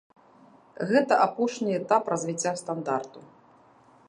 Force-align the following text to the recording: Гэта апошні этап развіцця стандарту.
Гэта 0.91 1.13
апошні 1.27 1.71
этап 1.83 2.03
развіцця 2.15 2.53
стандарту. 2.63 3.19